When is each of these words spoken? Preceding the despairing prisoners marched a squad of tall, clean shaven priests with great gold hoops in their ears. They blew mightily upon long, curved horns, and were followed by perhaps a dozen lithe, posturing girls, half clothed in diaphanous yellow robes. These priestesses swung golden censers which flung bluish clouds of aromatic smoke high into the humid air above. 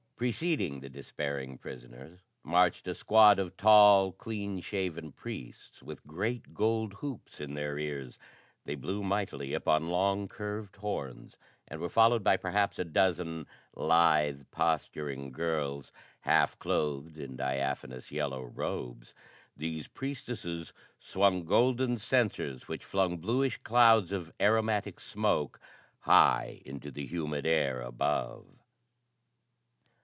Preceding 0.21 0.81
the 0.81 0.89
despairing 0.89 1.57
prisoners 1.57 2.19
marched 2.43 2.87
a 2.87 2.93
squad 2.93 3.39
of 3.39 3.57
tall, 3.57 4.11
clean 4.11 4.59
shaven 4.59 5.11
priests 5.11 5.81
with 5.81 6.05
great 6.05 6.53
gold 6.53 6.93
hoops 6.93 7.41
in 7.41 7.55
their 7.55 7.79
ears. 7.79 8.19
They 8.65 8.75
blew 8.75 9.01
mightily 9.01 9.55
upon 9.55 9.89
long, 9.89 10.27
curved 10.27 10.75
horns, 10.75 11.39
and 11.67 11.79
were 11.81 11.89
followed 11.89 12.23
by 12.23 12.37
perhaps 12.37 12.77
a 12.77 12.85
dozen 12.85 13.47
lithe, 13.73 14.41
posturing 14.51 15.31
girls, 15.31 15.91
half 16.19 16.59
clothed 16.59 17.17
in 17.17 17.35
diaphanous 17.35 18.11
yellow 18.11 18.43
robes. 18.43 19.15
These 19.57 19.87
priestesses 19.87 20.71
swung 20.99 21.45
golden 21.45 21.97
censers 21.97 22.67
which 22.67 22.85
flung 22.85 23.17
bluish 23.17 23.57
clouds 23.63 24.11
of 24.11 24.31
aromatic 24.39 24.99
smoke 24.99 25.59
high 26.01 26.61
into 26.63 26.91
the 26.91 27.07
humid 27.07 27.47
air 27.47 27.81
above. 27.81 28.45